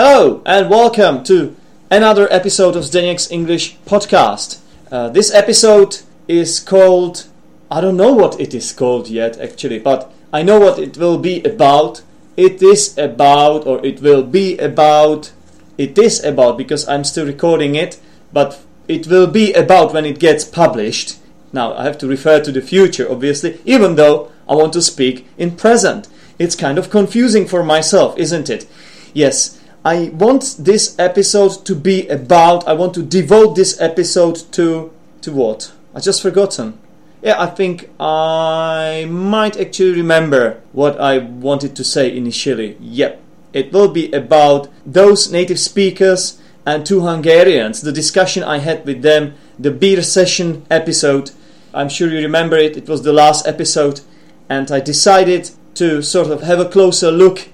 [0.00, 1.56] Hello and welcome to
[1.90, 4.60] another episode of Zdeněk's English podcast.
[4.92, 7.26] Uh, this episode is called
[7.68, 11.18] I don't know what it is called yet actually, but I know what it will
[11.18, 12.02] be about.
[12.36, 15.32] It is about or it will be about
[15.76, 17.98] it is about because I'm still recording it,
[18.32, 21.18] but it will be about when it gets published.
[21.52, 25.26] Now I have to refer to the future obviously, even though I want to speak
[25.36, 26.06] in present.
[26.38, 28.68] It's kind of confusing for myself, isn't it?
[29.12, 32.66] Yes, I want this episode to be about.
[32.66, 34.92] I want to devote this episode to
[35.22, 35.72] to what?
[35.94, 36.78] I just forgotten.
[37.22, 42.76] Yeah, I think I might actually remember what I wanted to say initially.
[42.80, 43.20] Yep,
[43.52, 47.80] it will be about those native speakers and two Hungarians.
[47.82, 51.30] The discussion I had with them, the beer session episode.
[51.72, 52.76] I'm sure you remember it.
[52.76, 54.00] It was the last episode,
[54.48, 57.48] and I decided to sort of have a closer look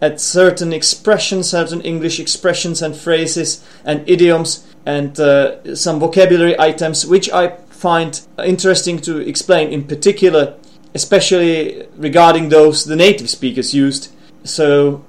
[0.00, 7.06] at certain expressions, certain English expressions and phrases and idioms and uh, some vocabulary items
[7.06, 10.54] which I find interesting to explain in particular,
[10.94, 14.12] especially regarding those the native speakers used.
[14.44, 15.04] So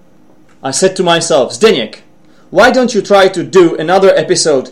[0.62, 2.02] I said to myself, Zdeněk,
[2.50, 4.72] why don't you try to do another episode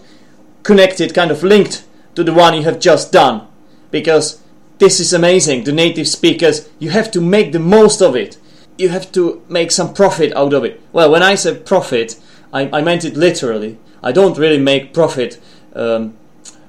[0.63, 3.47] connected, kind of linked to the one you have just done?
[3.89, 4.41] Because
[4.79, 5.63] this is amazing.
[5.63, 8.37] The native speakers, you have to make the most of it
[8.79, 10.81] you have to make some profit out of it.
[10.93, 12.19] Well, when I said profit,
[12.53, 13.77] I, I meant it literally.
[14.01, 15.39] I don't really make profit
[15.75, 16.17] um,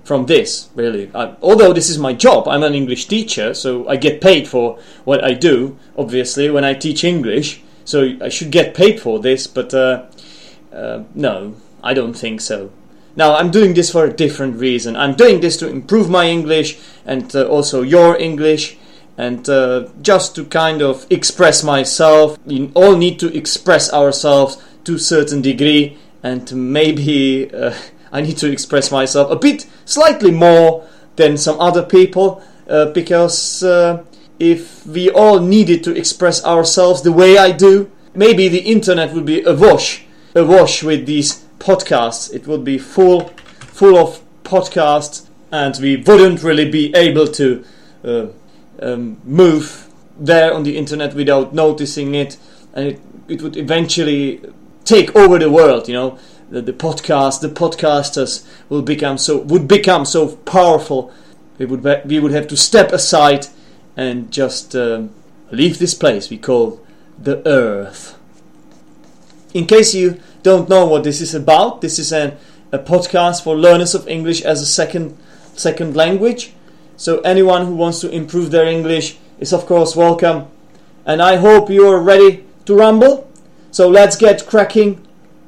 [0.02, 1.11] from this, really.
[1.14, 4.78] I, although this is my job, I'm an English teacher, so I get paid for
[5.05, 7.62] what I do, obviously, when I teach English.
[7.84, 10.06] So I should get paid for this, but uh,
[10.72, 12.70] uh, no, I don't think so.
[13.17, 14.97] Now, I'm doing this for a different reason.
[14.97, 18.77] I'm doing this to improve my English and uh, also your English
[19.16, 24.95] and uh, just to kind of express myself we all need to express ourselves to
[24.95, 25.98] a certain degree.
[26.23, 27.74] And maybe uh,
[28.12, 30.85] i need to express myself a bit slightly more
[31.17, 34.02] than some other people uh, because uh,
[34.39, 39.24] if we all needed to express ourselves the way i do maybe the internet would
[39.24, 40.05] be awash
[40.35, 42.33] awash with these podcasts.
[42.33, 47.64] It would be full full of podcasts and we wouldn't really be able to
[48.05, 48.27] uh,
[48.80, 52.36] um, move there on the internet without noticing it,
[52.74, 54.41] and it, it would eventually
[54.85, 55.89] take over the world.
[55.89, 56.18] You know,
[56.51, 61.13] the, the podcast, the podcasters will become so would become so powerful.
[61.58, 63.46] We would we would have to step aside
[63.96, 65.11] and just um,
[65.51, 66.85] leave this place we call
[67.18, 68.17] the Earth.
[69.52, 72.36] In case you don't know what this is about, this is an,
[72.73, 75.17] a podcast for learners of English as a second
[75.55, 76.52] second language.
[77.00, 80.48] So anyone who wants to improve their English is of course welcome.
[81.06, 83.27] And I hope you are ready to rumble.
[83.70, 85.00] So let's get cracking.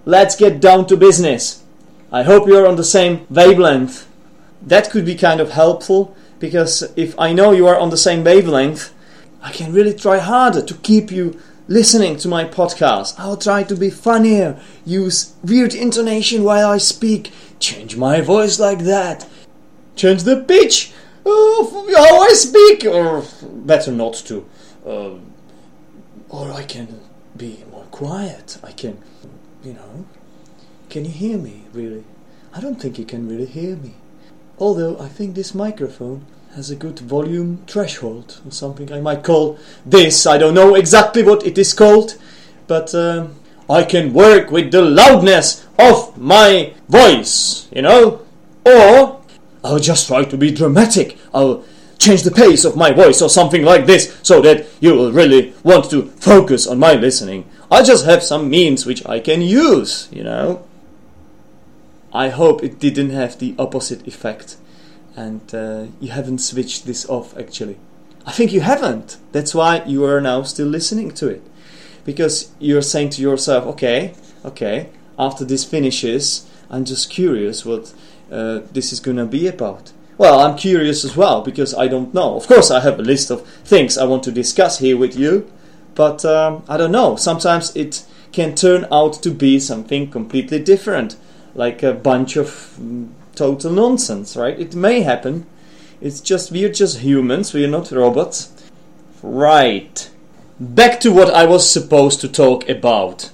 [0.06, 1.62] Let's get down to business.
[2.10, 4.08] I hope you're on the same wavelength.
[4.62, 8.24] That could be kind of helpful because if I know you are on the same
[8.24, 8.90] wavelength,
[9.42, 11.38] I can really try harder to keep you
[11.68, 13.16] listening to my podcast.
[13.18, 18.84] I'll try to be funnier, use weird intonation while I speak, change my voice like
[18.84, 19.28] that,
[19.96, 20.94] change the pitch
[21.24, 24.46] oh, how I speak, or better not to.
[24.86, 25.14] Uh,
[26.28, 27.00] or I can
[27.36, 28.58] be more quiet.
[28.62, 28.98] I can,
[29.62, 30.06] you know.
[30.88, 32.04] Can you hear me, really?
[32.52, 33.94] I don't think you can really hear me.
[34.58, 39.58] Although I think this microphone has a good volume threshold, or something I might call
[39.86, 40.26] this.
[40.26, 42.18] I don't know exactly what it is called,
[42.66, 43.36] but um,
[43.70, 48.20] I can work with the loudness of my voice, you know?
[48.66, 49.21] Or
[49.64, 51.18] I'll just try to be dramatic.
[51.32, 51.64] I'll
[51.98, 55.54] change the pace of my voice or something like this so that you will really
[55.62, 57.48] want to focus on my listening.
[57.70, 60.64] I just have some means which I can use, you know.
[62.12, 64.56] I hope it didn't have the opposite effect
[65.16, 67.78] and uh, you haven't switched this off actually.
[68.26, 69.18] I think you haven't.
[69.32, 71.42] That's why you are now still listening to it.
[72.04, 77.92] Because you're saying to yourself, okay, okay, after this finishes, I'm just curious what
[78.32, 79.92] uh, this is gonna be about.
[80.18, 82.36] Well, I'm curious as well because I don't know.
[82.36, 85.50] Of course, I have a list of things I want to discuss here with you,
[85.94, 87.16] but um, I don't know.
[87.16, 91.16] Sometimes it can turn out to be something completely different,
[91.54, 94.58] like a bunch of mm, total nonsense, right?
[94.58, 95.46] It may happen.
[96.00, 98.52] It's just we're just humans, we're not robots.
[99.22, 100.10] Right.
[100.58, 103.30] Back to what I was supposed to talk about.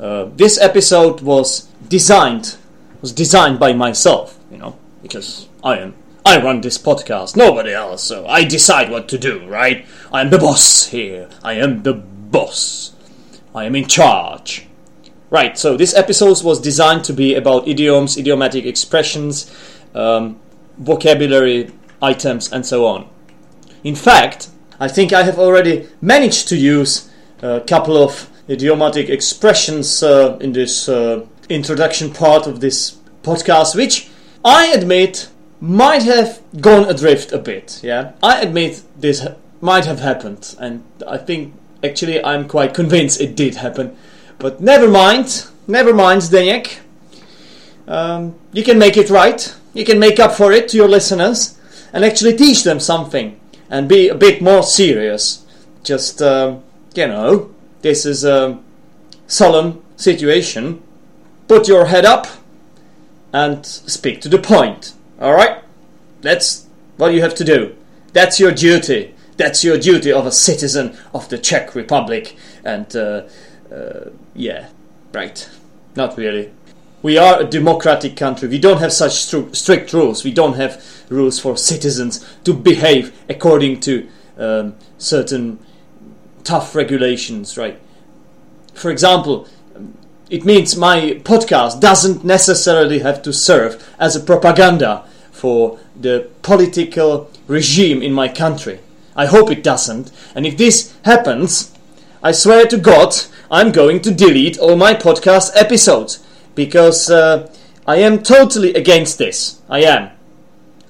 [0.00, 2.56] Uh, this episode was designed
[3.00, 5.94] was designed by myself you know, because I am.
[6.26, 9.86] I run this podcast, nobody else, so I decide what to do, right?
[10.12, 11.30] I am the boss here.
[11.42, 12.92] I am the boss.
[13.54, 14.66] I am in charge.
[15.30, 19.54] Right, so this episode was designed to be about idioms, idiomatic expressions,
[19.94, 20.38] um,
[20.78, 23.08] vocabulary items, and so on.
[23.84, 24.48] In fact,
[24.80, 27.10] I think I have already managed to use
[27.42, 34.08] a couple of idiomatic expressions uh, in this uh, introduction part of this podcast, which
[34.48, 35.28] I admit
[35.60, 37.80] might have gone adrift a bit.
[37.82, 39.26] Yeah, I admit this
[39.60, 41.52] might have happened, and I think
[41.84, 43.94] actually I'm quite convinced it did happen.
[44.38, 46.78] But never mind, never mind, Zdeněk.
[47.86, 49.54] Um, you can make it right.
[49.74, 51.58] You can make up for it to your listeners
[51.92, 55.44] and actually teach them something and be a bit more serious.
[55.82, 56.62] Just, um,
[56.94, 57.50] you know,
[57.82, 58.58] this is a
[59.26, 60.82] solemn situation.
[61.48, 62.26] Put your head up
[63.32, 64.94] and speak to the point.
[65.20, 65.62] Alright?
[66.20, 66.66] That's
[66.96, 67.76] what you have to do.
[68.12, 69.14] That's your duty.
[69.36, 72.36] That's your duty of a citizen of the Czech Republic.
[72.64, 73.22] And, uh,
[73.72, 74.68] uh, yeah,
[75.12, 75.48] right.
[75.94, 76.50] Not really.
[77.02, 78.48] We are a democratic country.
[78.48, 80.24] We don't have such stru- strict rules.
[80.24, 85.60] We don't have rules for citizens to behave according to um, certain
[86.42, 87.80] tough regulations, right?
[88.74, 89.46] For example,
[90.30, 97.30] it means my podcast doesn't necessarily have to serve as a propaganda for the political
[97.46, 98.80] regime in my country.
[99.16, 100.12] I hope it doesn't.
[100.34, 101.72] And if this happens,
[102.22, 103.14] I swear to God,
[103.50, 107.52] I'm going to delete all my podcast episodes because uh,
[107.86, 109.60] I am totally against this.
[109.68, 110.10] I am.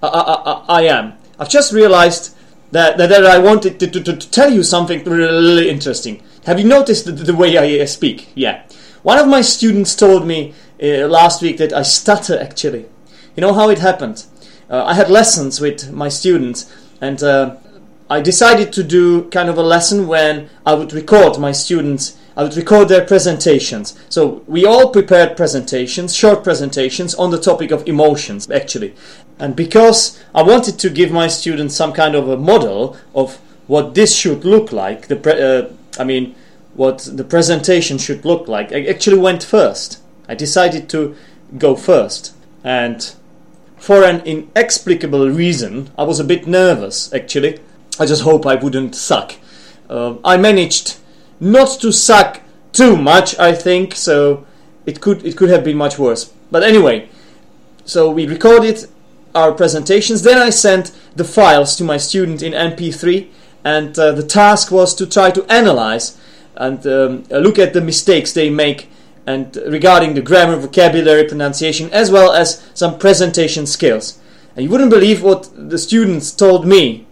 [0.03, 1.15] I, I, I, I am.
[1.39, 2.37] I've just realized
[2.73, 6.23] that, that, that I wanted to, to, to, tell you something really interesting.
[6.47, 8.31] Have you noticed the, the way I speak?
[8.35, 8.65] Yeah.
[9.09, 10.53] One of my students told me
[10.83, 12.85] uh, last week that I stutter actually.
[13.35, 14.27] You know how it happened?
[14.69, 16.71] Uh, I had lessons with my students
[17.01, 17.57] and uh,
[18.11, 22.19] I decided to do kind of a lesson when I would record my students.
[22.37, 23.99] I would record their presentations.
[24.11, 28.95] So we all prepared presentations, short presentations on the topic of emotions, actually.
[29.39, 33.37] And because I wanted to give my students some kind of a model of
[33.69, 35.69] what this should look like, the pre- uh,
[35.99, 36.35] I mean,
[36.79, 40.01] what the presentation should look like, I actually went first.
[40.29, 41.15] I decided to
[41.59, 42.35] go first.
[42.65, 43.15] And
[43.77, 47.61] for an inexplicable reason, I was a bit nervous, actually
[47.99, 49.35] I just hope I wouldn't suck.
[49.91, 50.99] Uh, I managed
[51.41, 52.41] not to suck
[52.73, 54.47] too much, I think, so
[54.87, 56.33] it could it could have been much worse.
[56.51, 57.09] But anyway,
[57.85, 58.87] so we recorded
[59.35, 60.23] our presentations.
[60.23, 63.29] Then I sent the files to my student in MP3,
[63.65, 66.17] and uh, the task was to try to analyze
[66.59, 68.91] and um, look at the mistakes they make
[69.27, 74.19] and regarding the grammar, vocabulary, pronunciation, as well as some presentation skills.
[74.57, 77.07] And you wouldn't believe what the students told me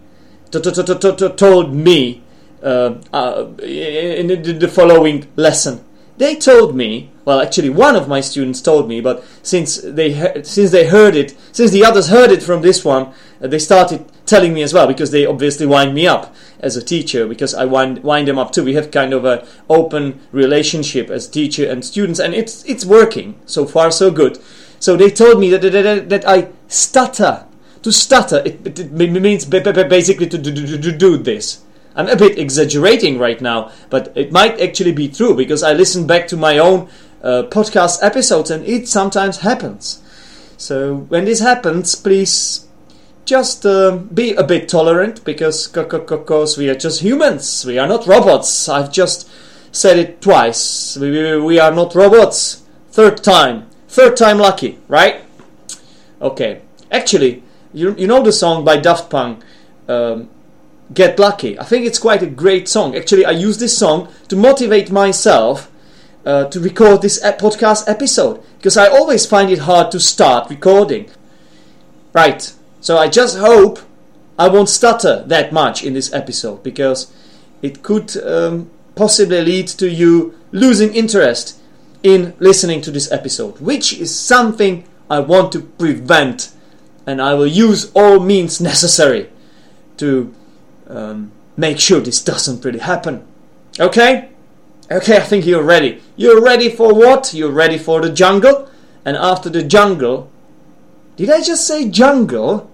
[0.51, 2.21] told me
[2.63, 4.27] uh, uh, in
[4.59, 5.83] the following lesson.
[6.17, 10.71] They told me, well, actually, one of my students told me, but since they since
[10.71, 14.53] they heard it, since the others heard it from this one, uh, they started telling
[14.53, 18.03] me as well because they obviously wind me up as a teacher because I wind
[18.03, 18.63] wind them up too.
[18.63, 23.39] We have kind of a open relationship as teacher and students, and it's it's working
[23.45, 24.39] so far so good.
[24.79, 27.45] So they told me that that, that I stutter
[27.83, 31.61] to stutter, it, it, it means basically to, to, to, to do this.
[31.97, 36.05] I'm a bit exaggerating right now, but it might actually be true because I listen
[36.05, 36.87] back to my own
[37.23, 40.01] uh, podcast episodes and it sometimes happens.
[40.57, 42.67] So when this happens, please
[43.25, 47.65] just uh, be a bit tolerant because, because we are just humans.
[47.65, 48.69] We are not robots.
[48.69, 49.29] I've just
[49.71, 50.97] said it twice.
[50.97, 52.63] We, we, we are not robots.
[52.91, 53.67] Third time.
[53.87, 55.21] Third time lucky, right?
[56.21, 56.61] Okay.
[56.91, 59.43] Actually, you, you know the song by Daft Punk,
[59.87, 60.29] um,
[60.93, 61.59] Get Lucky.
[61.59, 62.95] I think it's quite a great song.
[62.95, 65.69] Actually, I use this song to motivate myself
[66.25, 71.09] uh, to record this podcast episode because I always find it hard to start recording.
[72.13, 73.79] Right, so I just hope
[74.39, 77.13] I won't stutter that much in this episode because
[77.61, 81.59] it could um, possibly lead to you losing interest
[82.03, 86.51] in listening to this episode, which is something I want to prevent
[87.05, 89.29] and I will use all means necessary
[89.97, 90.33] to
[90.89, 93.25] um, make sure this doesn't really happen.
[93.79, 94.29] Okay?
[94.89, 96.01] Okay, I think you're ready.
[96.15, 97.33] You're ready for what?
[97.33, 98.69] You're ready for the jungle?
[99.03, 100.31] And after the jungle,
[101.15, 102.69] did I just say jungle?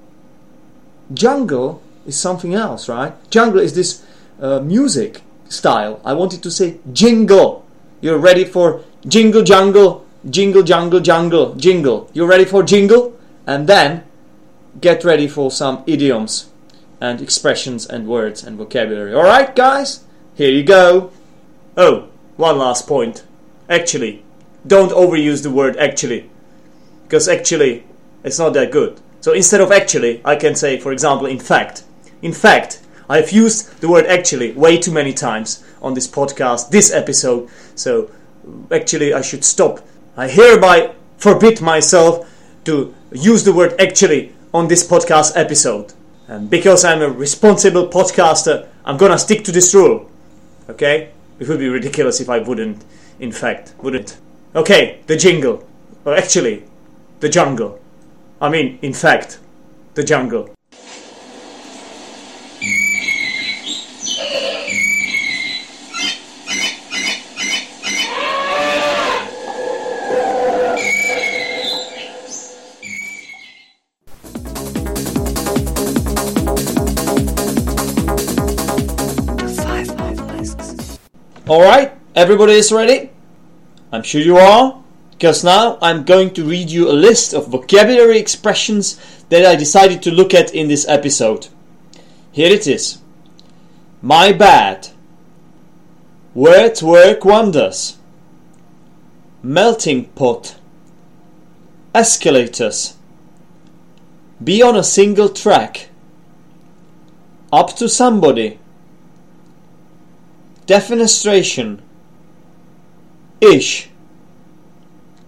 [1.14, 3.14] Jungle is something else, right?
[3.30, 4.04] Jungle is this
[4.40, 6.02] uh, music style.
[6.06, 7.66] I wanted to say jingle.
[8.02, 12.10] You're ready for jingle, jungle, jingle, jungle, jungle, jingle.
[12.14, 13.18] You're ready for jingle?
[13.48, 14.04] And then
[14.82, 16.53] get ready for some idioms
[17.04, 19.14] and expressions and words and vocabulary.
[19.14, 20.06] Alright, guys?
[20.36, 21.12] Here you go.
[21.76, 22.08] Oh,
[22.38, 23.26] one last point.
[23.70, 24.24] Actually,
[24.66, 26.30] don't overuse the word actually,
[27.04, 27.84] because actually
[28.24, 29.02] it's not that good.
[29.20, 31.84] So instead of actually, I can say, for example, in fact.
[32.22, 36.70] In fact, I have used the word actually way too many times on this podcast,
[36.70, 37.50] this episode.
[37.76, 38.12] So
[38.72, 39.82] actually, I should stop.
[40.16, 42.30] I hereby forbid myself
[42.64, 45.92] to use the word actually on this podcast episode.
[46.28, 50.10] And because I'm a responsible podcaster, I'm gonna stick to this rule.
[50.70, 51.12] Okay?
[51.40, 52.84] It would be ridiculous if I wouldn't,
[53.20, 54.18] in fact, wouldn't.
[54.56, 55.68] Okay, the jingle.
[56.06, 56.64] Or actually,
[57.20, 57.80] the jungle.
[58.40, 59.40] I mean, in fact,
[59.96, 60.50] the jungle.
[81.54, 83.12] Alright, everybody is ready?
[83.92, 88.18] I'm sure you are, because now I'm going to read you a list of vocabulary
[88.18, 91.50] expressions that I decided to look at in this episode.
[92.32, 92.98] Here it is
[94.02, 94.88] My bad.
[96.34, 98.00] Words work wonders.
[99.44, 100.56] Melting pot.
[101.94, 102.98] Escalators.
[104.44, 105.90] Be on a single track.
[107.52, 108.58] Up to somebody
[110.66, 111.80] Defenestration.
[113.42, 113.90] Ish.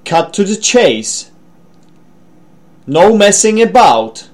[0.05, 1.31] Cut to the chase.
[2.87, 4.29] No messing about.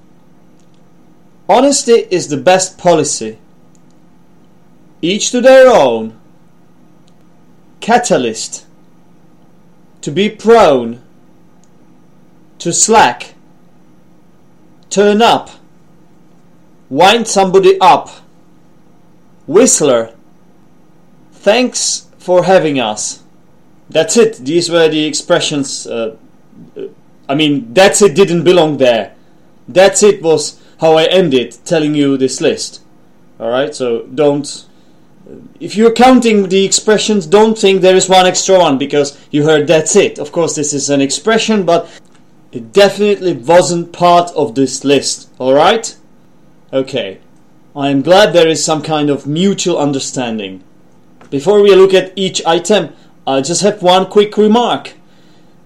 [1.49, 3.39] Honesty is the best policy.
[5.01, 6.19] Each to their own.
[7.79, 8.67] Catalyst.
[10.01, 11.01] To be prone.
[12.59, 13.33] To slack.
[14.91, 15.49] Turn up.
[16.89, 18.09] Wind somebody up.
[19.47, 20.13] Whistler
[21.41, 23.23] Thanks for having us.
[23.89, 24.37] That's it.
[24.45, 25.87] These were the expressions.
[25.87, 26.15] Uh,
[27.27, 29.15] I mean, that's it didn't belong there.
[29.67, 32.83] That's it was how I ended telling you this list.
[33.39, 34.67] Alright, so don't.
[35.59, 39.65] If you're counting the expressions, don't think there is one extra one because you heard
[39.65, 40.19] that's it.
[40.19, 41.89] Of course, this is an expression, but
[42.51, 45.27] it definitely wasn't part of this list.
[45.39, 45.97] Alright?
[46.71, 47.19] Okay.
[47.75, 50.63] I am glad there is some kind of mutual understanding.
[51.31, 52.93] Before we look at each item,
[53.25, 54.93] I just have one quick remark.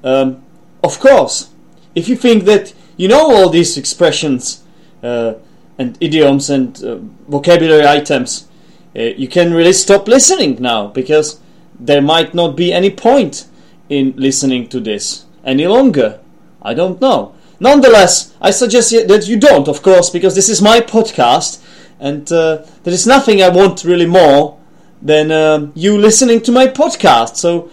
[0.04, 0.44] Um,
[0.84, 1.50] of course,
[1.96, 4.64] if you think that you know all these expressions
[5.02, 5.34] uh,
[5.80, 8.48] and idioms and uh, vocabulary items,
[8.96, 11.40] uh, you can really stop listening now because
[11.80, 13.48] there might not be any point
[13.90, 16.20] in listening to this any longer.
[16.62, 17.34] I don't know.
[17.60, 21.64] Nonetheless, I suggest that you don't, of course, because this is my podcast
[22.00, 24.60] and uh, there is nothing I want really more
[25.06, 27.38] than uh, you listening to my podcast.
[27.38, 27.70] So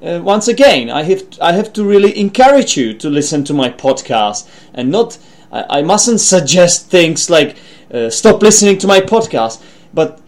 [0.00, 3.70] uh, once again, I have I have to really encourage you to listen to my
[3.70, 5.18] podcast and not.
[5.50, 7.56] I, I mustn't suggest things like
[7.92, 9.62] uh, stop listening to my podcast.
[9.92, 10.20] But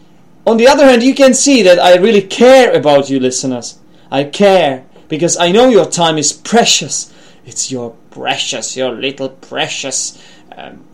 [0.47, 3.79] on the other hand, you can see that I really care about you, listeners.
[4.11, 7.15] I care because I know your time is precious.
[7.47, 10.21] It's your precious, your little precious.
[10.57, 10.85] Um,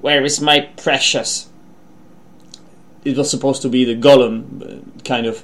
[0.00, 1.48] where is my precious?
[3.06, 5.42] It was supposed to be the Gollum, uh, kind of.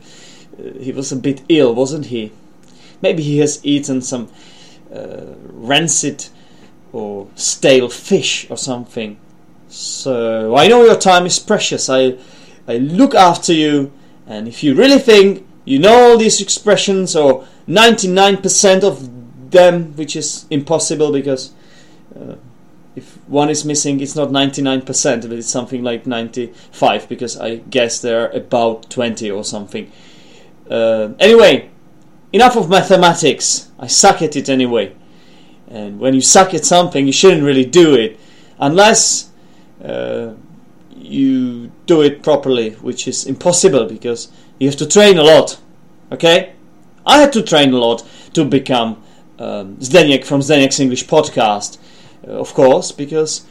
[0.58, 2.32] Uh, he was a bit ill, wasn't he?
[3.00, 4.28] Maybe he has eaten some
[4.94, 6.28] uh, rancid
[6.92, 9.18] or stale fish or something.
[9.68, 11.88] So I know your time is precious.
[11.88, 12.18] I
[12.68, 13.92] I look after you,
[14.26, 20.16] and if you really think you know all these expressions or 99% of them, which
[20.16, 21.52] is impossible because
[22.14, 22.34] uh,
[22.94, 28.00] if one is missing, it's not 99%, but it's something like 95 because I guess
[28.00, 29.90] there are about 20 or something.
[30.70, 31.70] Uh, anyway,
[32.32, 33.70] enough of mathematics.
[33.78, 34.94] I suck at it anyway.
[35.68, 38.20] And when you suck at something, you shouldn't really do it
[38.58, 39.30] unless
[39.82, 40.34] uh,
[40.94, 45.58] you do it properly, which is impossible because you have to train a lot.
[46.10, 46.52] Okay?
[47.06, 49.02] I had to train a lot to become
[49.38, 51.78] um, from Zdeněk's English podcast
[52.26, 53.42] of course, because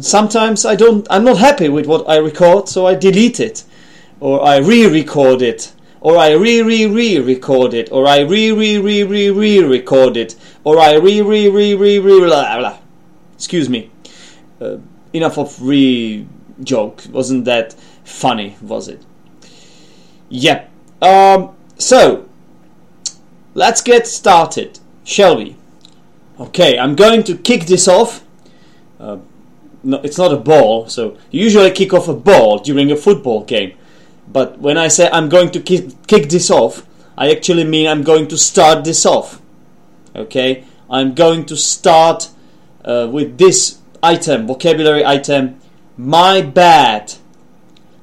[0.00, 3.64] sometimes I don't, I'm not happy with what I record, so I delete it,
[4.20, 12.78] or I re-record it, or I re-re-re-record it, or I re-re-re-re-re-record it, or I re-re-re-re-re.
[13.34, 13.90] Excuse me.
[14.60, 14.78] Uh,
[15.12, 16.26] enough of re
[16.62, 17.02] joke.
[17.10, 18.56] Wasn't that funny?
[18.62, 19.04] Was it?
[20.28, 20.70] Yep.
[21.02, 22.28] Um, so
[23.54, 25.56] let's get started, shall we?
[26.40, 28.24] Okay, I'm going to kick this off.
[28.98, 29.18] Uh,
[29.84, 33.44] no, it's not a ball, so you usually kick off a ball during a football
[33.44, 33.76] game.
[34.28, 36.86] But when I say I'm going to kick, kick this off,
[37.18, 39.42] I actually mean I'm going to start this off.
[40.14, 42.30] Okay, I'm going to start
[42.84, 45.60] uh, with this item, vocabulary item,
[45.96, 47.14] my bad.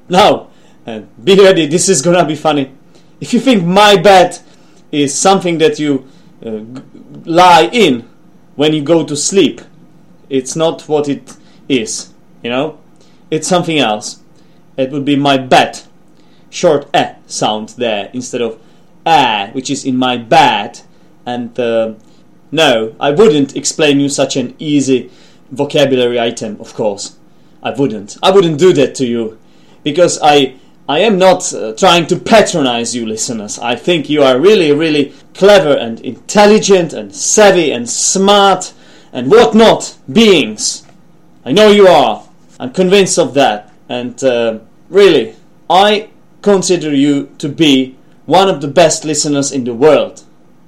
[0.07, 0.49] Now,
[0.85, 2.71] uh, be ready, this is gonna be funny.
[3.19, 4.39] If you think my bad
[4.91, 6.07] is something that you
[6.45, 6.61] uh,
[7.25, 8.09] lie in
[8.59, 9.61] when you go to sleep,
[10.29, 11.37] it's not what it
[11.69, 12.11] is,
[12.43, 12.77] you know?
[13.31, 14.19] It's something else.
[14.75, 15.79] It would be my bed.
[16.49, 18.59] Short eh sound there instead of
[19.05, 20.81] ah, which is in my bed.
[21.25, 21.93] And uh,
[22.51, 25.09] no, I wouldn't explain you such an easy
[25.51, 27.15] vocabulary item, of course.
[27.63, 28.17] I wouldn't.
[28.21, 29.39] I wouldn't do that to you
[29.83, 30.55] because I
[30.89, 33.59] I am not uh, trying to patronize you listeners.
[33.59, 38.73] I think you are really really clever and intelligent and savvy and smart
[39.13, 40.87] and whatnot beings.
[41.45, 42.27] I know you are.
[42.59, 43.71] I'm convinced of that.
[43.87, 45.35] And uh, really,
[45.69, 46.09] I
[46.41, 50.23] consider you to be one of the best listeners in the world.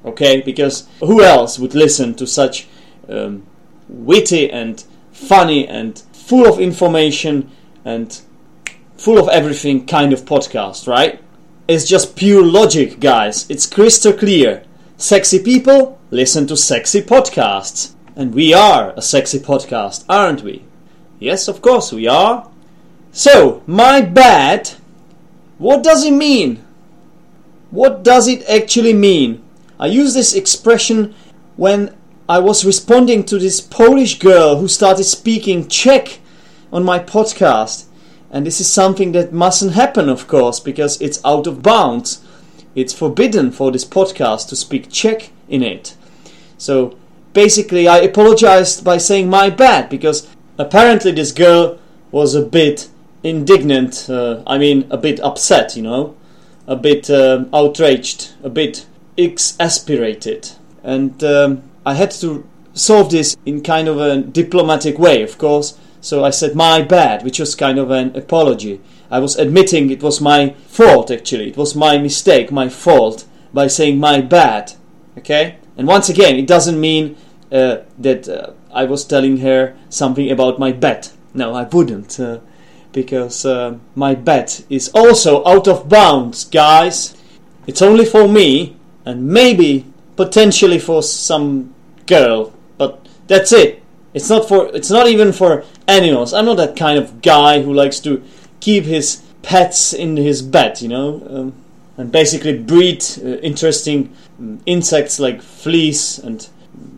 [0.05, 0.41] Okay?
[0.41, 2.67] Because who else would listen to such
[3.09, 3.47] um,
[3.89, 7.49] witty and funny and full of information
[7.83, 8.21] and
[9.01, 11.19] full of everything kind of podcast, right?
[11.67, 13.49] It's just pure logic, guys.
[13.49, 14.63] It's crystal clear.
[14.95, 17.95] Sexy people listen to sexy podcasts.
[18.15, 20.63] And we are a sexy podcast, aren't we?
[21.17, 22.47] Yes, of course we are.
[23.11, 24.69] So, my bad,
[25.57, 26.63] what does it mean?
[27.71, 29.41] What does it actually mean?
[29.79, 31.15] I use this expression
[31.55, 31.95] when
[32.29, 36.19] I was responding to this Polish girl who started speaking Czech
[36.71, 37.85] on my podcast.
[38.31, 42.23] And this is something that mustn't happen, of course, because it's out of bounds.
[42.73, 45.95] It's forbidden for this podcast to speak Czech in it.
[46.57, 46.97] So
[47.33, 51.77] basically, I apologized by saying my bad because apparently this girl
[52.11, 52.89] was a bit
[53.21, 54.09] indignant.
[54.09, 56.15] Uh, I mean, a bit upset, you know,
[56.67, 58.85] a bit um, outraged, a bit
[59.17, 60.51] exasperated.
[60.83, 65.77] And um, I had to solve this in kind of a diplomatic way, of course.
[66.01, 68.81] So I said my bad, which was kind of an apology.
[69.09, 71.49] I was admitting it was my fault, actually.
[71.49, 74.73] It was my mistake, my fault, by saying my bad.
[75.17, 75.57] Okay?
[75.77, 77.15] And once again, it doesn't mean
[77.51, 81.13] uh, that uh, I was telling her something about my bet.
[81.33, 82.19] No, I wouldn't.
[82.19, 82.39] Uh,
[82.93, 87.15] because uh, my bet is also out of bounds, guys.
[87.67, 89.85] It's only for me, and maybe
[90.15, 91.73] potentially for some
[92.05, 93.80] girl, but that's it.
[94.13, 94.67] It's not for.
[94.75, 96.33] It's not even for animals.
[96.33, 98.23] I'm not that kind of guy who likes to
[98.59, 101.53] keep his pets in his bed, you know, um,
[101.97, 106.47] and basically breed uh, interesting um, insects like fleas and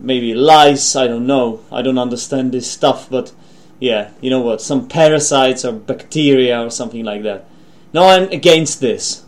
[0.00, 0.96] maybe lice.
[0.96, 1.60] I don't know.
[1.70, 3.32] I don't understand this stuff, but
[3.78, 4.60] yeah, you know what?
[4.60, 7.46] Some parasites or bacteria or something like that.
[7.92, 9.24] No, I'm against this.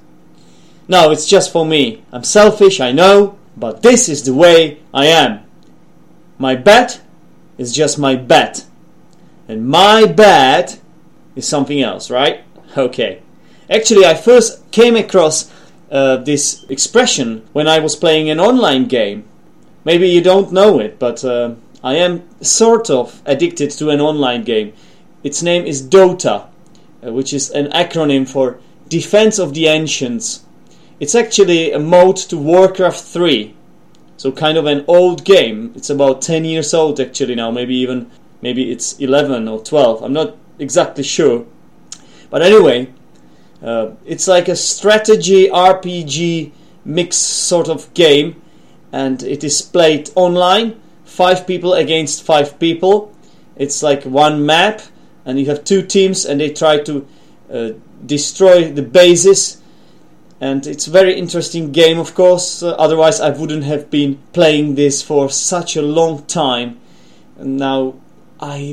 [0.88, 2.03] No, it's just for me.
[2.12, 5.44] I'm selfish, I know, but this is the way I am.
[6.38, 7.01] My bet
[7.59, 8.64] is just my bet.
[9.49, 10.79] And my bad
[11.35, 12.42] is something else, right?
[12.77, 13.23] Okay.
[13.71, 15.51] Actually, I first came across
[15.90, 19.25] uh, this expression when I was playing an online game.
[19.85, 24.45] Maybe you don't know it, but uh, I am sort of addicted to an online
[24.45, 24.73] game.
[25.23, 26.47] Its name is Dota,
[27.05, 30.45] uh, which is an acronym for Defense of the Ancients.
[31.01, 33.56] It's actually a mode to Warcraft 3.
[34.16, 35.72] So kind of an old game.
[35.74, 40.02] It's about 10 years old actually now, maybe even maybe it's 11 or 12.
[40.02, 41.46] I'm not exactly sure.
[42.31, 42.92] But anyway,
[43.62, 46.52] uh, it's like a strategy RPG
[46.85, 48.40] mix sort of game
[48.92, 53.12] and it is played online, 5 people against 5 people.
[53.57, 54.83] It's like one map
[55.24, 57.07] and you have two teams and they try to
[57.52, 57.70] uh,
[58.05, 59.61] destroy the bases
[60.40, 62.62] and it's a very interesting game of course.
[62.62, 66.79] Uh, otherwise i wouldn't have been playing this for such a long time.
[67.38, 67.94] And now
[68.40, 68.72] i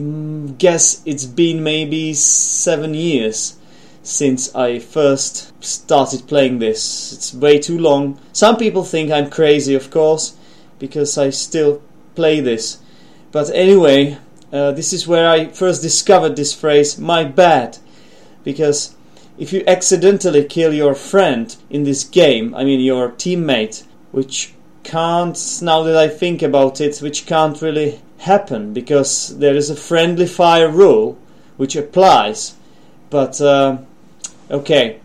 [0.57, 3.55] guess it's been maybe seven years
[4.01, 7.13] since i first started playing this.
[7.13, 8.19] It's way too long.
[8.33, 10.35] Some people think i'm crazy of course
[10.79, 11.81] because i still
[12.15, 12.79] play this.
[13.31, 14.17] But anyway
[14.51, 17.77] uh, this is where i first discovered this phrase my bad.
[18.43, 18.95] Because
[19.37, 25.37] if you accidentally kill your friend in this game, I mean your teammate, which can't,
[25.61, 30.27] now that I think about it, which can't really happen because there is a friendly
[30.27, 31.17] fire rule
[31.57, 32.55] which applies.
[33.09, 33.79] But, uh,
[34.51, 34.99] okay,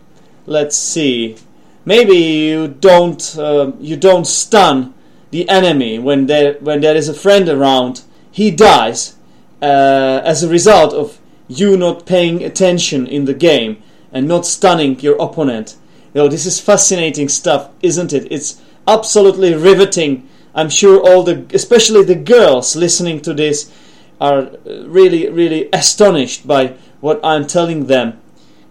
[0.45, 1.37] let's see.
[1.85, 4.93] Maybe you don't, uh, you don't stun
[5.31, 8.01] the enemy when there, when there is a friend around.
[8.31, 9.15] He dies
[9.61, 14.99] uh, as a result of you not paying attention in the game and not stunning
[14.99, 15.75] your opponent.
[16.13, 18.31] You know, this is fascinating stuff, isn't it?
[18.31, 23.71] It's absolutely riveting I'm sure all the, especially the girls listening to this,
[24.19, 28.19] are uh, really, really astonished by what I'm telling them,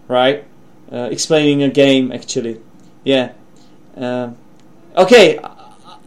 [0.07, 0.45] right?
[0.91, 2.61] Uh, explaining a game, actually.
[3.03, 3.31] Yeah.
[3.97, 4.31] Uh,
[4.95, 5.39] okay,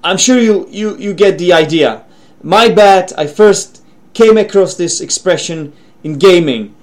[0.04, 2.04] I'm sure you, you, you get the idea.
[2.42, 3.82] My bad, I first
[4.14, 5.72] came across this expression
[6.04, 6.74] in gaming.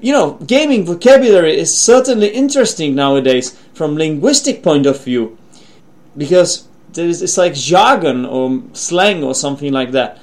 [0.00, 5.36] You know, gaming vocabulary is certainly interesting nowadays from linguistic point of view
[6.16, 10.18] because there is it's like jargon or slang or something like that.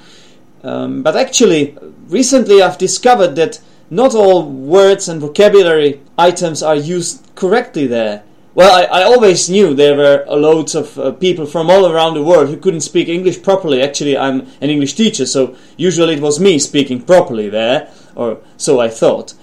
[0.64, 1.76] Um, but actually,
[2.08, 8.24] recently I've discovered that not all words and vocabulary items are used correctly there.
[8.54, 12.24] Well, I, I always knew there were loads of uh, people from all around the
[12.24, 13.80] world who couldn't speak English properly.
[13.80, 18.80] Actually, I'm an English teacher, so usually it was me speaking properly there, or so
[18.80, 19.34] I thought.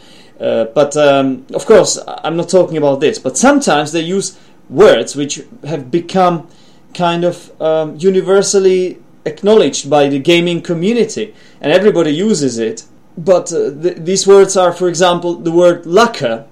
[0.45, 3.17] Uh, but um, of course, I'm not talking about this.
[3.17, 4.37] But sometimes they use
[4.69, 6.47] words which have become
[6.93, 12.85] kind of um, universally acknowledged by the gaming community, and everybody uses it.
[13.17, 16.45] But uh, th- these words are, for example, the word lucker.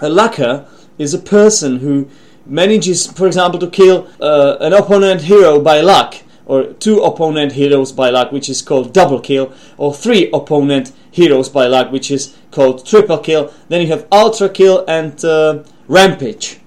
[0.00, 2.08] A lucker is a person who
[2.46, 6.14] manages, for example, to kill uh, an opponent hero by luck,
[6.46, 11.48] or two opponent heroes by luck, which is called double kill, or three opponent heroes
[11.48, 13.52] by luck, which is called triple kill.
[13.68, 16.58] Then you have ultra kill and uh, rampage,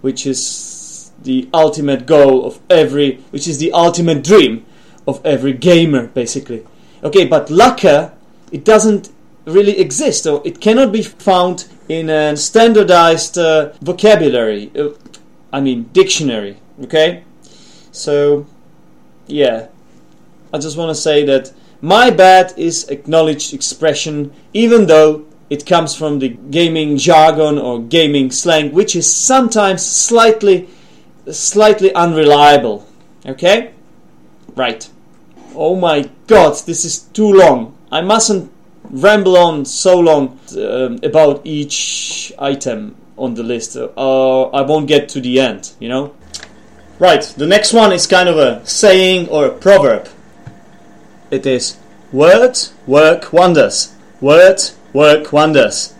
[0.00, 4.64] which is the ultimate goal of every, which is the ultimate dream
[5.06, 6.66] of every gamer, basically.
[7.02, 8.12] Okay, but lucker,
[8.50, 9.10] it doesn't
[9.44, 14.90] really exist, or it cannot be found in a standardized uh, vocabulary, uh,
[15.52, 17.24] I mean dictionary, okay?
[17.90, 18.46] So,
[19.26, 19.68] yeah,
[20.52, 25.94] I just want to say that my bad is acknowledged expression, even though it comes
[25.94, 30.70] from the gaming jargon or gaming slang, which is sometimes slightly,
[31.30, 32.86] slightly unreliable.
[33.26, 33.72] Okay,
[34.56, 34.88] right.
[35.54, 37.76] Oh my God, this is too long.
[37.90, 38.50] I mustn't
[38.84, 45.08] ramble on so long um, about each item on the list, uh, I won't get
[45.10, 46.14] to the end, you know?
[46.98, 50.08] Right, the next one is kind of a saying or a proverb.
[51.32, 51.78] It is
[52.12, 53.94] words work wonders.
[54.20, 55.94] Words work wonders.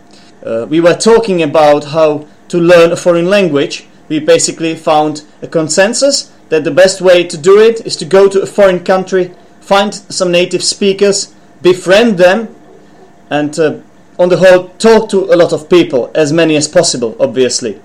[0.45, 3.87] Uh, we were talking about how to learn a foreign language.
[4.09, 8.29] We basically found a consensus that the best way to do it is to go
[8.29, 12.55] to a foreign country, find some native speakers, befriend them,
[13.31, 13.79] and uh,
[14.19, 17.81] on the whole, talk to a lot of people, as many as possible, obviously.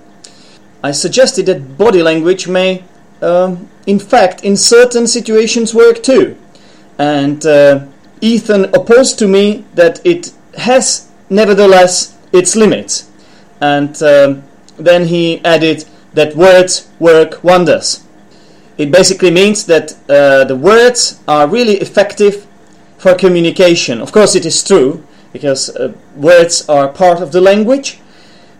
[0.83, 2.83] I suggested that body language may,
[3.23, 6.37] um, in fact, in certain situations work too.
[6.99, 7.87] And uh,
[8.21, 13.09] Ethan opposed to me that it has, nevertheless, its limits.
[13.61, 14.43] And um,
[14.77, 18.03] then he added that words work wonders.
[18.77, 22.45] It basically means that uh, the words are really effective
[22.97, 24.01] for communication.
[24.01, 27.99] Of course, it is true because uh, words are part of the language.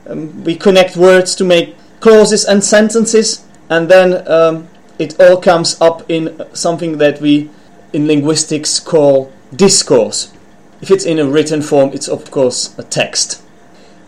[0.08, 5.80] Um, we connect words to make clauses and sentences, and then um, it all comes
[5.82, 7.50] up in something that we
[7.94, 10.34] in linguistics call discourse.
[10.82, 13.42] If it's in a written form, it's of course a text.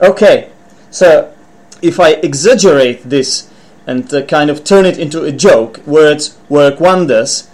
[0.02, 0.50] Okay,
[0.89, 1.34] so
[1.82, 3.50] if I exaggerate this
[3.88, 7.50] and uh, kind of turn it into a joke, words work wonders,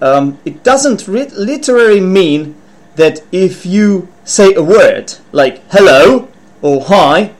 [0.00, 2.54] um, it doesn't re- literally mean
[2.96, 6.28] that if you say a word like hello
[6.62, 7.32] or hi,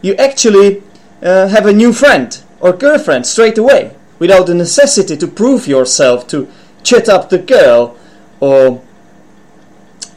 [0.00, 0.82] you actually
[1.22, 6.26] uh, have a new friend or girlfriend straight away without the necessity to prove yourself,
[6.28, 6.48] to
[6.82, 7.96] chat up the girl
[8.40, 8.82] or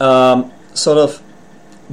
[0.00, 1.22] um, sort of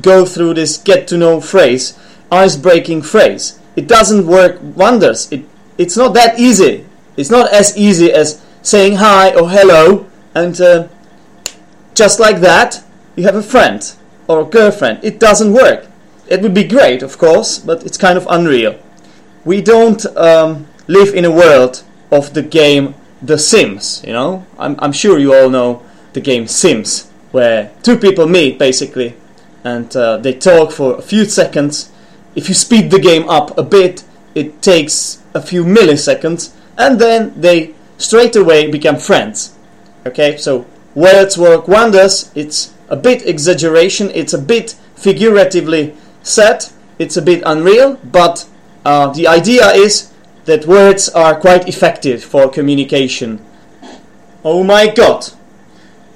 [0.01, 1.97] go through this get to know phrase,
[2.31, 3.59] ice breaking phrase.
[3.75, 5.31] It doesn't work wonders.
[5.31, 5.45] It,
[5.77, 6.85] it's not that easy.
[7.17, 10.87] It's not as easy as saying hi or hello and uh,
[11.93, 12.83] just like that
[13.15, 13.93] you have a friend
[14.27, 15.03] or a girlfriend.
[15.03, 15.87] It doesn't work.
[16.27, 18.79] It would be great, of course, but it's kind of unreal.
[19.45, 24.45] We don't um, live in a world of the game The Sims, you know?
[24.59, 25.81] I'm, I'm sure you all know
[26.11, 29.15] the game Sims, where two people meet basically
[29.63, 31.89] and uh, they talk for a few seconds.
[32.35, 34.03] If you speed the game up a bit,
[34.35, 39.55] it takes a few milliseconds and then they straight away become friends.
[40.05, 42.29] Okay, so words work wonders.
[42.35, 46.65] It's a bit exaggeration, it's a bit figuratively said,
[46.99, 48.47] it's a bit unreal, but
[48.85, 50.12] uh, the idea is
[50.45, 53.43] that words are quite effective for communication.
[54.43, 55.31] Oh my god!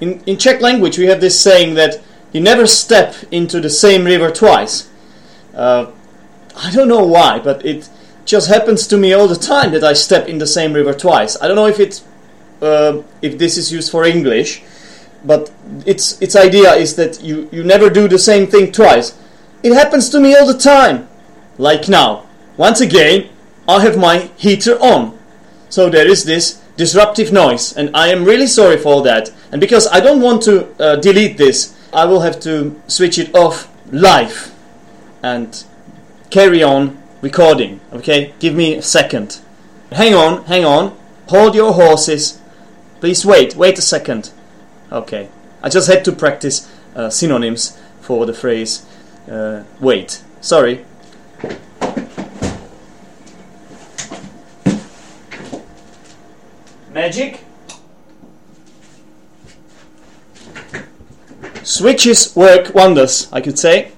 [0.00, 2.00] In, in Czech language, we have this saying that
[2.32, 4.88] you never step into the same river twice.
[5.54, 5.90] Uh,
[6.56, 7.88] I don't know why, but it
[8.24, 11.40] just happens to me all the time that I step in the same river twice.
[11.40, 12.04] I don't know if it's
[12.60, 14.62] uh, if this is used for English,
[15.24, 15.50] but
[15.86, 19.16] its its idea is that you you never do the same thing twice.
[19.62, 21.08] It happens to me all the time,
[21.56, 22.26] like now.
[22.56, 23.28] Once again,
[23.68, 25.18] I have my heater on,
[25.68, 29.30] so there is this disruptive noise, and I am really sorry for all that.
[29.52, 33.34] And because I don't want to uh, delete this, I will have to switch it
[33.34, 34.54] off live
[35.22, 35.64] and
[36.30, 37.80] carry on recording.
[37.92, 39.40] Okay, give me a second.
[39.92, 40.96] Hang on, hang on.
[41.28, 42.40] Hold your horses.
[43.00, 44.30] Please wait, wait a second.
[44.90, 45.28] Okay,
[45.62, 48.86] I just had to practice uh, synonyms for the phrase
[49.30, 50.22] uh, wait.
[50.40, 50.84] Sorry.
[56.98, 57.38] Magic.
[61.62, 63.92] Switches work wonders, I could say.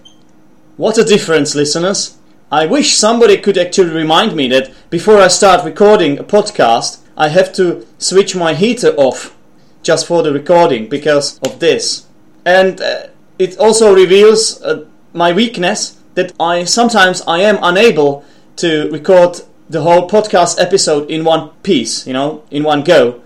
[0.76, 2.18] What a difference, listeners.
[2.52, 7.28] I wish somebody could actually remind me that before I start recording a podcast, I
[7.28, 9.34] have to switch my heater off
[9.82, 12.04] just for the recording because of this.
[12.44, 13.06] And uh,
[13.38, 14.84] it also reveals uh,
[15.14, 21.22] my weakness that I sometimes I am unable to record the whole podcast episode in
[21.22, 23.22] one piece, you know, in one go.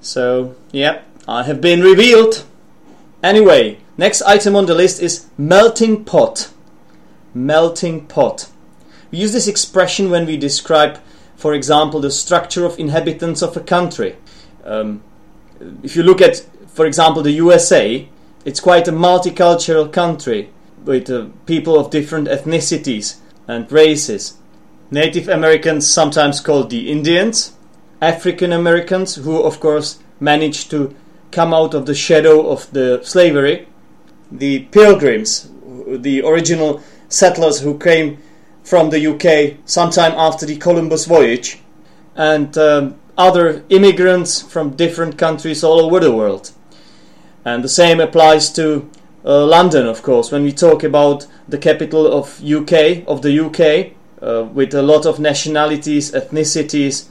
[0.00, 2.44] So, yeah, I have been revealed.
[3.20, 6.52] Anyway, next item on the list is melting pot.
[7.34, 8.48] Melting pot.
[9.10, 11.00] We use this expression when we describe,
[11.34, 14.14] for example, the structure of inhabitants of a country.
[14.64, 15.02] Um,
[15.82, 18.08] if you look at, for example, the USA,
[18.44, 20.50] it's quite a multicultural country
[20.84, 23.16] with uh, people of different ethnicities
[23.48, 24.38] and races.
[24.90, 27.52] Native Americans, sometimes called the Indians,
[28.00, 30.94] African Americans, who of course managed to
[31.30, 33.68] come out of the shadow of the slavery,
[34.30, 35.50] the Pilgrims,
[35.86, 38.18] the original settlers who came
[38.62, 41.60] from the UK sometime after the Columbus voyage,
[42.16, 46.52] and um, other immigrants from different countries all over the world.
[47.44, 48.90] And the same applies to
[49.24, 53.94] uh, London, of course, when we talk about the capital of UK, of the UK,
[54.22, 57.08] uh, with a lot of nationalities, ethnicities,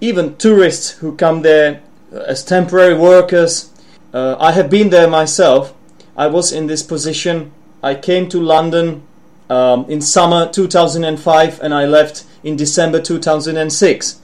[0.00, 3.72] even tourists who come there uh, as temporary workers.
[4.12, 5.74] Uh, I have been there myself.
[6.16, 7.52] I was in this position.
[7.82, 9.02] I came to London
[9.50, 14.20] um, in summer 2005 and I left in December 2006.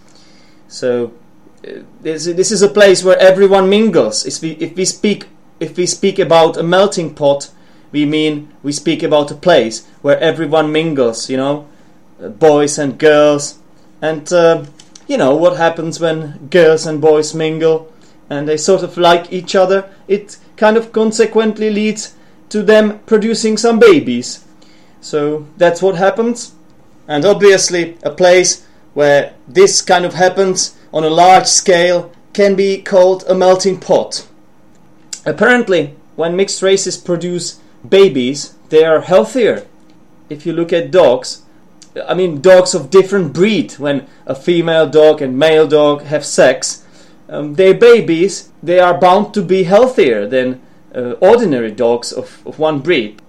[0.68, 1.12] So
[1.66, 1.70] uh,
[2.00, 4.26] this, this is a place where everyone mingles.
[4.26, 5.26] If we, if we speak
[5.60, 7.50] if we speak about a melting pot,
[7.92, 11.30] we mean we speak about a place where everyone mingles.
[11.30, 11.68] You know,
[12.18, 13.58] boys and girls,
[14.00, 14.64] and uh,
[15.06, 17.92] you know what happens when girls and boys mingle
[18.30, 19.88] and they sort of like each other.
[20.08, 22.14] It kind of consequently leads
[22.48, 24.44] to them producing some babies.
[25.00, 26.54] So that's what happens.
[27.06, 32.80] And obviously, a place where this kind of happens on a large scale can be
[32.80, 34.26] called a melting pot.
[35.26, 39.66] Apparently, when mixed races produce babies, they are healthier.
[40.30, 41.42] If you look at dogs,
[42.06, 46.84] I mean, dogs of different breed, when a female dog and male dog have sex,
[47.28, 50.60] um, their babies, they are bound to be healthier than
[50.94, 53.20] uh, ordinary dogs of, of one breed.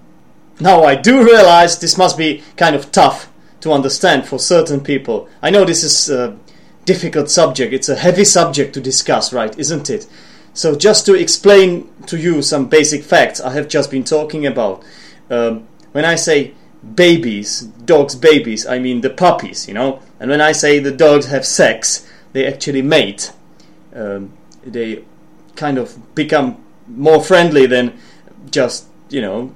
[0.60, 5.28] Now, I do realize this must be kind of tough to understand for certain people.
[5.42, 6.38] I know this is a
[6.86, 9.58] difficult subject, it's a heavy subject to discuss, right?
[9.58, 10.08] Isn't it?
[10.54, 14.84] So, just to explain to you some basic facts I have just been talking about.
[15.30, 16.54] Um, when I say
[16.94, 20.02] babies, dogs' babies, I mean the puppies, you know?
[20.20, 23.32] And when I say the dogs have sex, they actually mate.
[23.94, 25.04] Um, they
[25.56, 27.98] kind of become more friendly than
[28.52, 29.56] just, you know,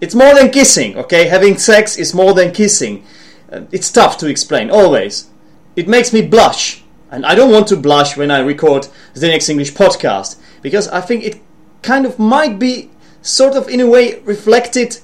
[0.00, 1.26] it's more than kissing, okay?
[1.26, 3.04] Having sex is more than kissing.
[3.50, 5.30] Uh, it's tough to explain, always.
[5.74, 6.82] It makes me blush.
[7.10, 11.00] And I don't want to blush when I record the next English podcast because I
[11.00, 11.40] think it
[11.82, 12.90] kind of might be
[13.22, 14.98] sort of in a way reflected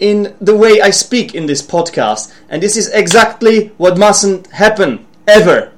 [0.00, 2.34] in the way I speak in this podcast.
[2.48, 5.72] And this is exactly what mustn't happen ever.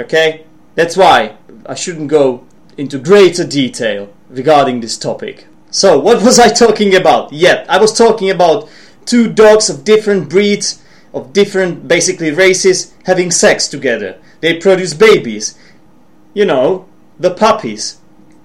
[0.00, 0.46] Okay?
[0.76, 2.46] That's why I shouldn't go
[2.78, 5.46] into greater detail regarding this topic.
[5.70, 7.32] So, what was I talking about?
[7.32, 8.68] Yeah, I was talking about
[9.06, 10.82] two dogs of different breeds,
[11.12, 14.18] of different basically races, having sex together.
[14.40, 15.58] They produce babies.
[16.32, 16.86] You know,
[17.18, 17.98] the puppies.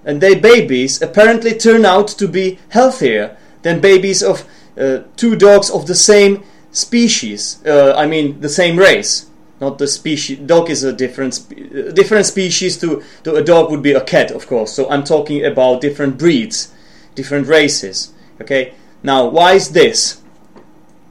[0.04, 4.44] And their babies apparently turn out to be healthier than babies of
[4.80, 7.64] uh, two dogs of the same species.
[7.66, 9.30] Uh, I mean, the same race.
[9.60, 10.40] Not the species.
[10.40, 14.32] Dog is a different, spe- different species to, to a dog would be a cat,
[14.32, 14.72] of course.
[14.74, 16.74] So I'm talking about different breeds
[17.20, 18.14] different races.
[18.42, 20.22] Okay, now why is this?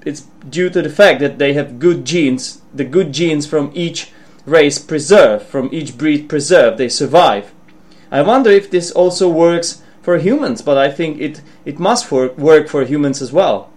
[0.06, 4.10] It's due to the fact that they have good genes, the good genes from each
[4.46, 7.52] race preserved, from each breed preserved, they survive.
[8.10, 12.38] I wonder if this also works for humans, but I think it, it must work,
[12.38, 13.70] work for humans as well.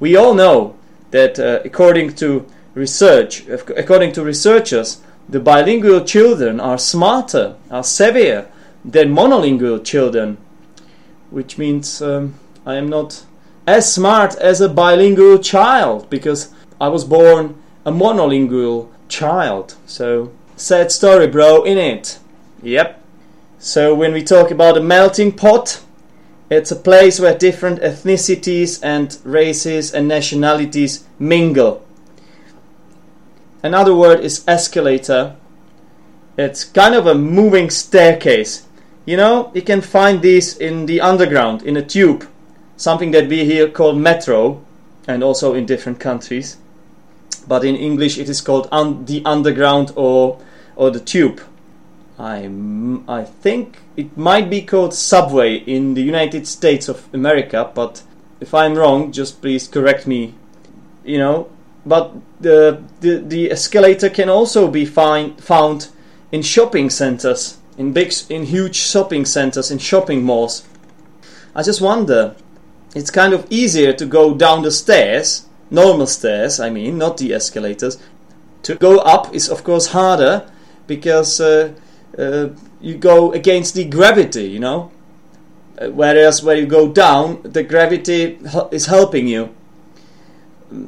[0.00, 0.74] We all know
[1.12, 8.48] that uh, according to research, according to researchers, the bilingual children are smarter, are savvier
[8.84, 10.38] than monolingual children,
[11.30, 12.34] which means um,
[12.66, 13.24] I am not
[13.64, 17.54] as smart as a bilingual child because I was born
[17.86, 19.76] a monolingual child.
[19.86, 22.18] So, sad story, bro, in it.
[22.64, 22.97] Yep.
[23.60, 25.82] So, when we talk about a melting pot,
[26.48, 31.84] it's a place where different ethnicities and races and nationalities mingle.
[33.62, 35.34] Another word is escalator.
[36.36, 38.64] It's kind of a moving staircase.
[39.04, 42.28] You know, you can find these in the underground, in a tube,
[42.76, 44.64] something that we here call metro,
[45.08, 46.58] and also in different countries.
[47.48, 50.38] But in English, it is called un- the underground or
[50.76, 51.40] or the tube.
[52.18, 52.50] I
[53.06, 58.02] I think it might be called subway in the United States of America, but
[58.40, 60.34] if I'm wrong, just please correct me.
[61.04, 61.48] You know,
[61.86, 65.88] but the the, the escalator can also be find, found
[66.32, 70.66] in shopping centers, in big, in huge shopping centers, in shopping malls.
[71.54, 72.34] I just wonder.
[72.94, 77.34] It's kind of easier to go down the stairs, normal stairs, I mean, not the
[77.34, 77.98] escalators.
[78.62, 80.50] To go up is of course harder
[80.86, 81.74] because uh,
[82.16, 82.48] uh,
[82.80, 84.90] you go against the gravity, you know.
[85.78, 88.38] Uh, whereas when you go down, the gravity
[88.70, 89.54] is helping you.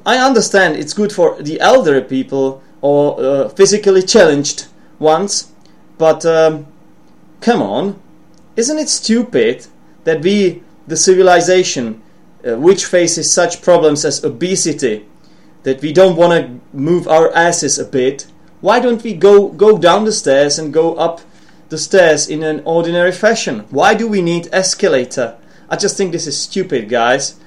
[0.04, 4.66] I understand it's good for the elderly people or uh, physically challenged
[4.98, 5.52] ones,
[5.98, 6.66] but um,
[7.40, 8.00] come on,
[8.56, 9.66] isn't it stupid
[10.04, 12.02] that we, the civilization,
[12.46, 15.06] uh, which faces such problems as obesity,
[15.62, 18.26] that we don't want to move our asses a bit?
[18.60, 21.20] Why don't we go go down the stairs and go up
[21.70, 23.66] the stairs in an ordinary fashion?
[23.70, 25.36] Why do we need escalator?
[25.68, 27.38] I just think this is stupid, guys.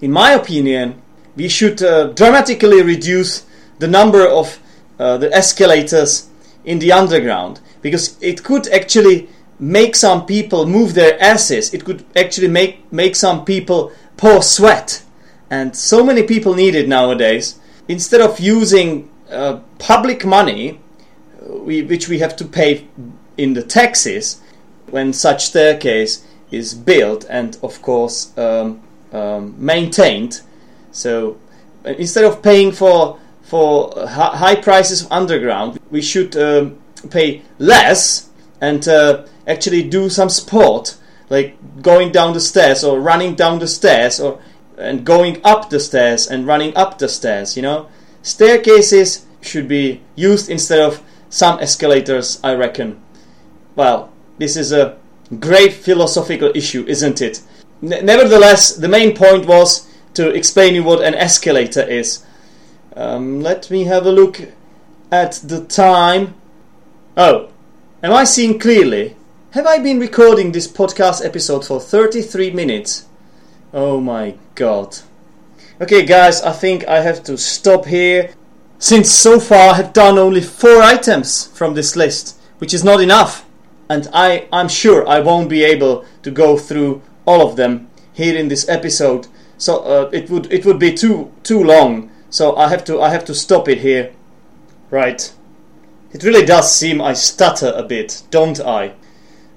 [0.00, 1.02] In my opinion,
[1.36, 3.44] we should uh, dramatically reduce
[3.78, 4.58] the number of
[4.98, 6.28] uh, the escalators
[6.64, 11.74] in the underground because it could actually make some people move their asses.
[11.74, 15.02] It could actually make make some people pour sweat,
[15.50, 17.58] and so many people need it nowadays.
[17.86, 20.80] Instead of using uh, public money,
[21.46, 22.86] we, which we have to pay
[23.36, 24.40] in the taxes
[24.86, 28.80] when such staircase is built and of course um,
[29.12, 30.40] um, maintained
[30.90, 31.38] so
[31.84, 38.28] uh, instead of paying for for high prices of underground, we should um, pay less
[38.60, 40.98] and uh, actually do some sport,
[41.30, 44.38] like going down the stairs or running down the stairs or
[44.76, 47.56] and going up the stairs and running up the stairs.
[47.56, 47.88] You know,
[48.28, 52.40] staircases should be used instead of some escalators.
[52.44, 53.00] I reckon.
[53.74, 54.98] Well, this is a
[55.38, 57.40] great philosophical issue, isn't it?
[57.82, 62.24] N- nevertheless, the main point was to explain you what an escalator is.
[62.96, 64.40] Um, let me have a look
[65.12, 66.34] at the time.
[67.16, 67.50] Oh,
[68.02, 69.16] am I seeing clearly?
[69.52, 73.06] Have I been recording this podcast episode for 33 minutes?
[73.72, 74.98] Oh my god.
[75.80, 78.34] Okay, guys, I think I have to stop here.
[78.78, 83.00] Since so far I have done only four items from this list, which is not
[83.00, 83.44] enough.
[83.88, 88.36] And I, I'm sure I won't be able to go through all of them here
[88.36, 92.10] in this episode so uh, it would it would be too too long.
[92.30, 94.12] So I have to I have to stop it here.
[94.88, 95.30] Right.
[96.12, 98.94] It really does seem I stutter a bit, don't I?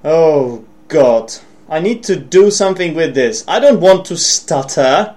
[0.03, 1.33] Oh God.
[1.69, 3.45] I need to do something with this.
[3.47, 5.15] I don't want to stutter.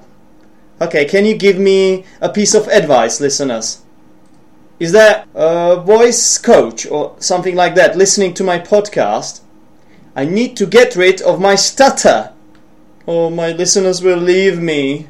[0.81, 3.83] Okay, can you give me a piece of advice, listeners?
[4.81, 9.41] Is there a voice coach or something like that listening to my podcast?
[10.17, 12.33] I need to get rid of my stutter.
[13.07, 15.07] or my listeners will leave me.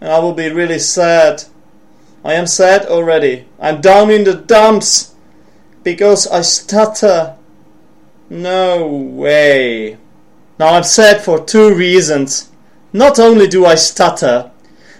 [0.00, 1.44] And I will be really sad.
[2.24, 3.46] I am sad already.
[3.60, 5.14] I'm down in the dumps
[5.82, 7.36] because I stutter.
[8.28, 9.98] No way.
[10.58, 12.50] Now I'm sad for two reasons.
[12.92, 14.50] Not only do I stutter,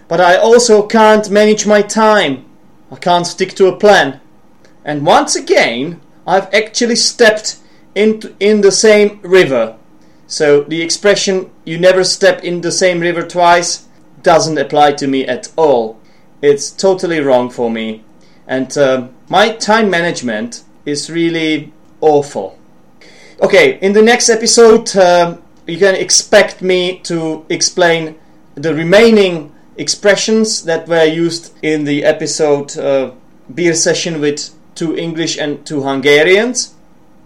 [0.09, 2.45] but I also can't manage my time.
[2.91, 4.21] I can't stick to a plan.
[4.85, 7.59] And once again, I've actually stepped
[7.95, 9.77] into in the same river.
[10.27, 13.87] So the expression you never step in the same river twice
[14.23, 15.99] doesn't apply to me at all.
[16.43, 18.05] It's totally wrong for me.
[18.47, 22.59] And uh, my time management is really awful.
[23.41, 25.37] Okay, in the next episode, uh,
[25.67, 28.17] you can expect me to explain
[28.55, 33.11] the remaining expressions that were used in the episode uh,
[33.55, 36.75] beer session with two English and two Hungarians.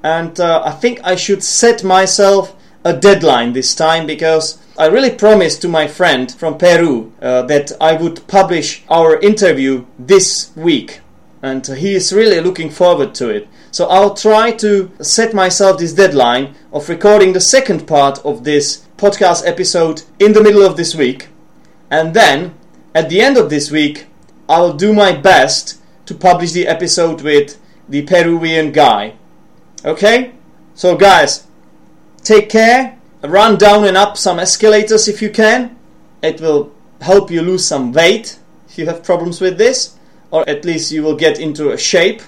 [0.03, 5.11] and uh, I think I should set myself a deadline this time because I really
[5.11, 11.01] promised to my friend from Peru uh, that I would publish our interview this week,
[11.43, 13.49] and he is really looking forward to it.
[13.71, 18.87] So I'll try to set myself this deadline of recording the second part of this
[18.97, 21.29] podcast episode in the middle of this week,
[21.91, 22.55] and then
[22.95, 24.07] at the end of this week,
[24.49, 29.15] I will do my best to publish the episode with the Peruvian guy.
[29.85, 30.33] Okay?
[30.75, 31.47] So, guys,
[32.23, 35.77] take care run down and up some escalators if you can.
[36.23, 39.99] It will help you lose some weight if you have problems with this,
[40.31, 42.23] or at least you will get into a shape.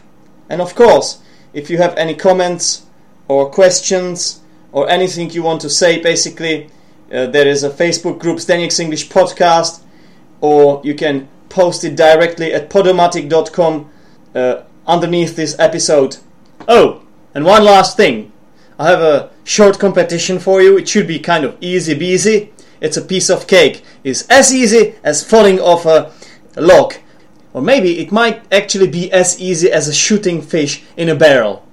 [0.48, 1.22] And of course,
[1.52, 2.86] if you have any comments
[3.28, 4.40] or questions
[4.72, 6.70] or anything you want to say, basically,
[7.12, 9.82] uh, there is a Facebook group, Zdeněk's English Podcast,
[10.40, 13.90] or you can post it directly at podomatic.com
[14.34, 16.16] uh, underneath this episode.
[16.66, 17.02] Oh,
[17.34, 18.32] and one last thing.
[18.78, 20.78] I have a short competition for you.
[20.78, 22.50] It should be kind of easy beasy.
[22.80, 23.84] It's a piece of cake.
[24.02, 26.12] It's as easy as falling off a
[26.56, 26.94] log.
[27.52, 31.66] Or maybe it might actually be as easy as a shooting fish in a barrel.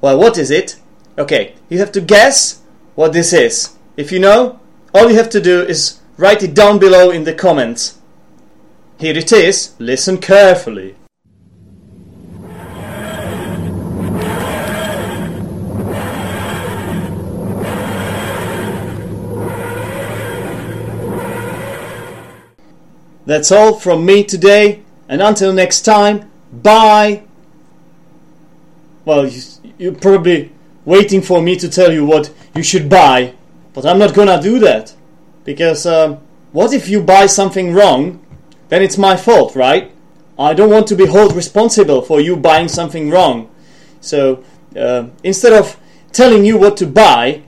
[0.00, 0.76] Well, what is it?
[1.18, 2.62] Okay, you have to guess
[2.94, 3.76] what this is.
[3.96, 4.60] If you know,
[4.94, 7.98] all you have to do is write it down below in the comments.
[8.98, 9.74] Here it is.
[9.78, 10.96] Listen carefully.
[23.26, 27.22] That's all from me today, and until next time, bye!
[29.04, 29.40] Well, you,
[29.78, 30.52] you're probably
[30.84, 33.34] waiting for me to tell you what you should buy,
[33.72, 34.94] but I'm not gonna do that.
[35.44, 36.18] Because, um,
[36.52, 38.24] what if you buy something wrong?
[38.68, 39.92] Then it's my fault, right?
[40.38, 43.50] I don't want to be held responsible for you buying something wrong.
[44.00, 44.44] So,
[44.76, 45.78] uh, instead of
[46.12, 47.42] telling you what to buy,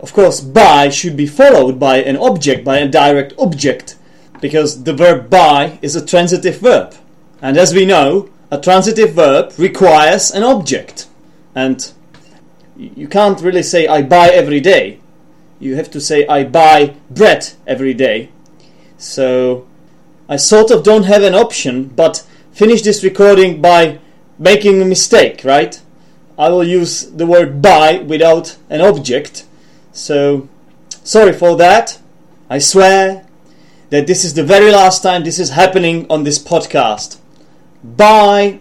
[0.00, 3.96] of course, buy should be followed by an object, by a direct object
[4.44, 6.94] because the verb buy is a transitive verb.
[7.40, 11.08] And as we know, a transitive verb requires an object.
[11.54, 11.90] And
[12.76, 15.00] you can't really say I buy every day.
[15.60, 18.28] You have to say I buy bread every day.
[18.98, 19.66] So
[20.28, 23.98] I sort of don't have an option, but finish this recording by
[24.38, 25.80] making a mistake, right?
[26.38, 29.46] I will use the word buy without an object.
[29.92, 30.50] So
[31.02, 31.98] sorry for that.
[32.50, 33.23] I swear
[33.90, 37.18] that this is the very last time this is happening on this podcast.
[37.82, 38.60] Bye.